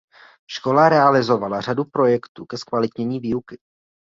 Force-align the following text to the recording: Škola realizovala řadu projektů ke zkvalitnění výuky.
Škola 0.51 0.87
realizovala 0.89 1.61
řadu 1.61 1.83
projektů 1.93 2.45
ke 2.45 2.57
zkvalitnění 2.57 3.19
výuky. 3.19 3.57